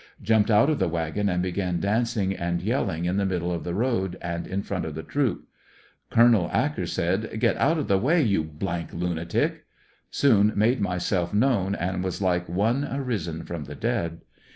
[0.19, 3.75] Jumped out of the wagon and began dancing and yelling in the middle of the
[3.75, 5.47] road and in front of the troop.
[6.09, 6.49] Col.
[6.51, 8.49] Acker said:'* Get out of the road you
[8.91, 9.65] lunatic!"
[10.09, 14.21] Soon made myself known and was like one arisen from the dead.